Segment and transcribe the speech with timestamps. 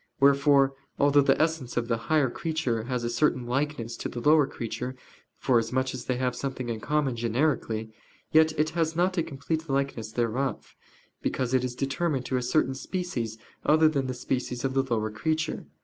[0.19, 4.47] Wherefore although the essence of the higher creature has a certain likeness to the lower
[4.47, 4.95] creature,
[5.37, 7.93] forasmuch as they have something in common generically,
[8.31, 10.75] yet it has not a complete likeness thereof,
[11.21, 15.11] because it is determined to a certain species other than the species of the lower
[15.11, 15.67] creature.